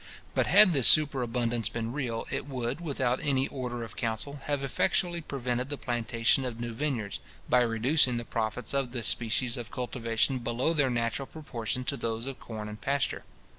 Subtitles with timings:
[0.33, 5.21] But had this superabundance been real, it would, without any order of council, have effectually
[5.21, 10.39] prevented the plantation of new vineyards, by reducing the profits of this species of cultivation
[10.39, 13.25] below their natural proportion to those of corn and pasture.